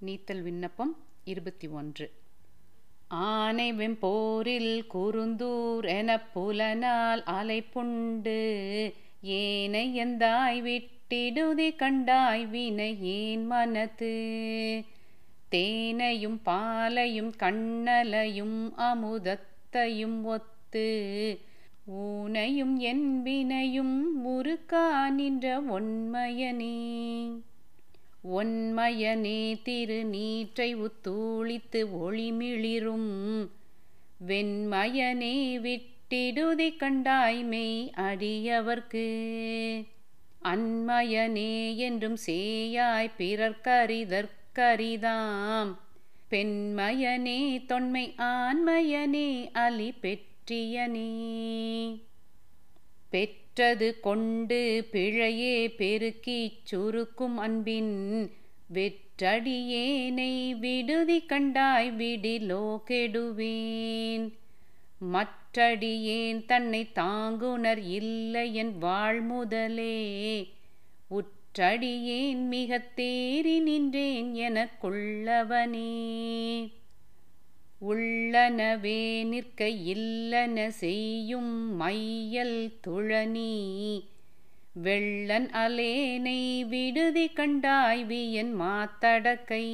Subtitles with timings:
[0.00, 2.06] நீத்தல் விண்ணப்பம் இருபத்தி ஒன்று.
[3.08, 8.36] ஆனை வெம்போரில் குறுந்தூர் எனப் புலனால் அலைப்புண்டு
[9.22, 14.14] ஏனை எந்தாய் விட்டிடுதி கண்டாய் வினை ஏன் மனது
[15.48, 20.88] தேனையும் பாலையும் கண்ணலையும் அமுதத்தையும் ஒத்து
[21.86, 26.74] ஊனையும் என் வினையும் முறுக்கா நின்ற ஒன்மயனே
[28.24, 33.48] ஒன்மயனே திரு நீற்றை உத்தூளித்து ஒளிமிளிரும்.
[34.26, 39.08] வெண்மயனே விட்டிடுதி கண்டாய்மை அடியவர்க்கு.
[40.44, 45.74] அன்மயனே என்றும் சேயாய் பிறர்க்கரிதற்கரிதாம்.
[46.30, 51.26] பெண்மயனே தொன்மை ஆண்மயனே அலி பெற்றியனே
[53.10, 58.30] பெற்றது கொண்டு பிழையே பெருக்கிச் சுருக்கும் அன்பின்
[58.74, 64.32] வெற்றடியேனை விடுதி கண்டாய் விடிலோ கெடுவேன்.
[65.12, 70.48] மற்றடியேன் தன்னை தாங்குனர் இல்லையன் வாழ்முதலே.
[71.10, 75.92] உற்றடியேன் மிக தேறி நின்றேன் எனக்குள்ளவனே
[77.86, 84.02] உள்ளனவே நிற்க இல்லன செய்யும் மையல் துழனி
[84.82, 89.64] வெள்ளன் அலேனை விடுதி கண்டாய் வியன் மாத்தடக்கை.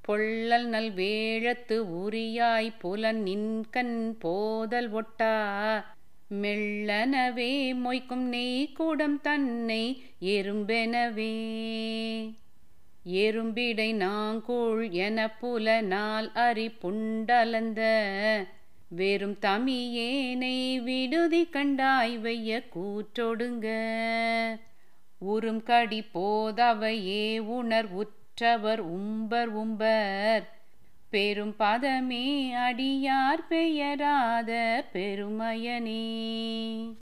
[0.00, 5.84] பொள்ளல் நல் வேழத்து உரியாய் புலன் நின்கண் போதல் ஒட்டா.
[6.30, 11.34] மெல்லனவே மொய்க்கும் நெய் கூடம் தன்னை எறும்பெனவே.
[13.12, 17.80] எறும்பிடை நாங்கூழ் என புல நாள் அறி புண்டலந்த
[18.88, 23.66] வெறும் தமியேனை விடுதி கண்டாய் வைய கூற்றொடுங்க.
[25.18, 30.56] உறும் கடி போதவையே உணர் உற்றவர் உம்பர் உம்பர்.
[31.10, 36.16] பெரும் பதமே அடியார் பெயராத பெருமயனே.